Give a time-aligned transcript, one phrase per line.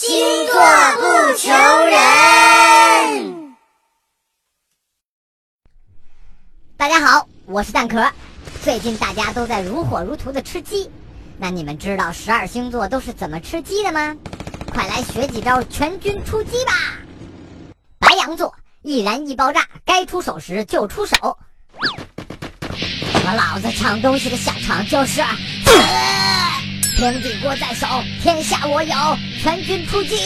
[0.00, 0.16] 星
[0.46, 0.54] 座
[0.94, 1.50] 不求
[1.86, 3.56] 人。
[6.76, 8.08] 大家好，我是蛋壳。
[8.62, 10.88] 最近大家都在如火如荼的吃鸡，
[11.36, 14.16] 那你们知道十二星座都是怎么吃鸡的吗？
[14.72, 16.72] 快来学几招全军出击吧！
[17.98, 21.16] 白羊座易燃易爆炸，该出手时就出手。
[23.24, 25.20] 和老子抢东西的下场就是。
[26.98, 27.86] 平底锅在手，
[28.20, 28.92] 天下我有，
[29.40, 30.16] 全军出击。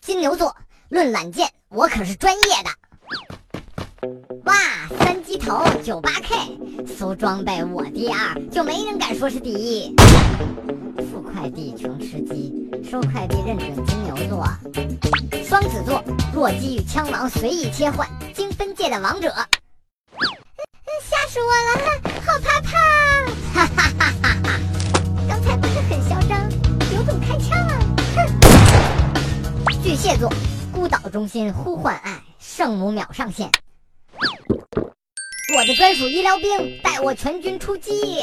[0.00, 0.54] 金牛座
[0.88, 2.70] 论懒剑，我可是专业的。
[4.44, 4.54] 哇，
[5.00, 9.92] 三级头九八 K，搜装备我第二，就没人敢说是第一。
[11.10, 14.46] 付快递穷吃鸡，收快递认准金牛座。
[15.44, 19.34] 双子座弱鸡与枪王随意切换，精分界的王者。
[21.02, 22.87] 吓死我了，好怕怕！
[31.08, 33.50] 中心呼唤爱，圣母秒上线。
[35.56, 38.22] 我的专属医疗兵带我全军出击。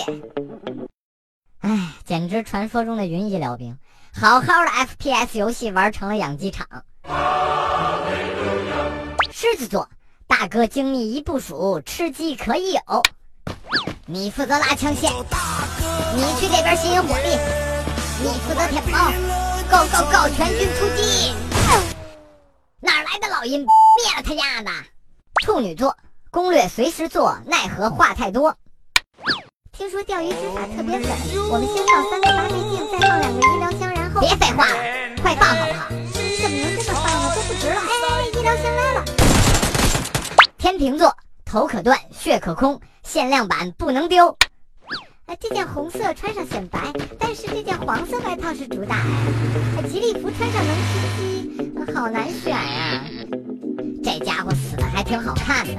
[1.59, 3.77] 哎，简直传说中的云医疗兵，
[4.13, 6.67] 好好的 FPS 游戏玩成了养鸡场。
[9.31, 9.89] 狮子座。
[10.27, 12.81] 大哥精密一部署，吃鸡可以有。
[14.07, 15.11] 你负责拉枪线，
[16.15, 17.37] 你去这边吸引火力，
[18.23, 19.11] 你负责舔包
[19.69, 21.54] ，Go Go Go，全军出击！
[23.27, 23.59] 老阴？
[23.61, 23.67] 灭
[24.17, 24.71] 了他丫的！
[25.43, 25.95] 处女座
[26.31, 28.55] 攻略随时做，奈何话太多。
[29.71, 31.09] 听说钓鱼执法特别狠，
[31.49, 34.75] 我们先放三个八倍镜，再放两个医疗箱，然后别废话了，
[35.21, 35.89] 快放好不好？
[35.89, 37.35] 怎么能这么放呢？
[37.35, 37.81] 都不值了！
[37.81, 39.05] 哎，医疗箱来了。
[40.57, 44.37] 天秤座头可断，血可空，限量版不能丢。
[45.25, 46.79] 哎，这件红色穿上显白，
[47.19, 49.81] 但是这件黄色外套是主打哎。
[49.89, 53.03] 吉利服穿上能吃鸡，好难选呀。
[54.03, 55.73] 这家伙死的还挺好看的。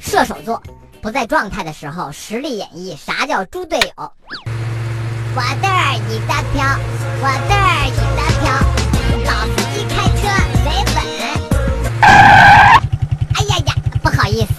[0.00, 0.62] 射手座
[1.00, 4.12] 不在状态的时候，实力演绎啥叫猪队友。
[5.34, 6.64] 我这儿一大票，
[7.22, 8.50] 我这儿一大票，
[9.24, 10.22] 老司机开车
[10.64, 10.98] 谁稳？
[13.34, 14.54] 哎呀呀不好意思，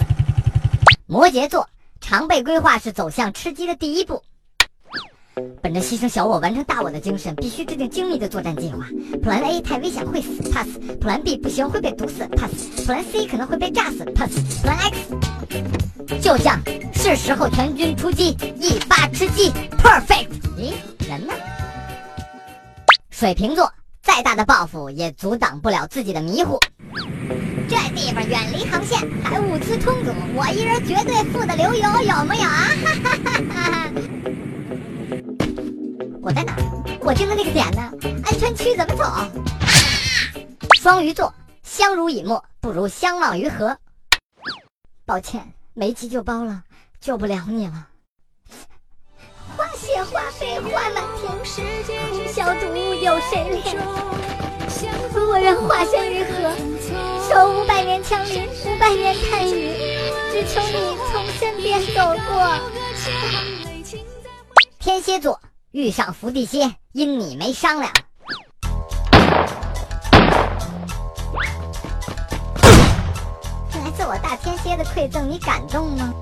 [1.06, 1.68] 摩羯座
[2.00, 4.22] 常被规划是走向吃鸡的第一步。
[5.62, 8.86] 本着牺牲小我完成大我的精神，必须制定精密的作战计划。
[9.22, 16.60] Plan A 太危险会死，pass；Plan B 不行会被毒死，pass；Plan C 可能会被炸死，pass；Plan X 就像
[16.92, 20.28] 是时候全军出击，一发吃鸡，perfect。
[20.58, 20.72] 咦，
[21.08, 21.32] 人呢？
[23.10, 23.72] 水瓶座
[24.02, 26.58] 再大的抱负也阻挡不了自己的迷糊。
[27.68, 32.68] 这地方远离航线，还物资充足，我一人绝对富得流油，有没有啊？
[32.84, 33.21] 哈哈
[37.04, 37.90] 我盯的那个点呢？
[38.24, 39.04] 安全区怎么走？
[40.80, 43.76] 双鱼座相濡以沫不如相忘于河。
[45.04, 46.62] 抱歉，没急救包了，
[47.00, 47.88] 救不了你了。
[49.56, 51.28] 花谢花飞花满天，
[52.08, 53.76] 空消毒有谁怜？
[55.14, 56.54] 我愿化身于河。
[57.28, 59.74] 守五百年枪林，五百年叹雨，
[60.30, 62.60] 只求你从身边走过。
[64.78, 65.40] 天蝎座
[65.72, 67.90] 遇上伏地蝎，因你没商量。
[73.72, 76.12] 来自我大天蝎的馈赠，你感动吗？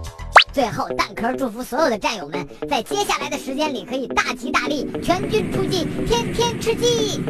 [0.53, 7.21] 最后，蛋壳祝福所有的战友们，在接下来的时间里可以大吉大利，全军出击，天天吃鸡。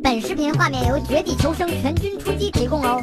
[0.00, 3.02] 本视频画面由绝地求生全军出击提供哦。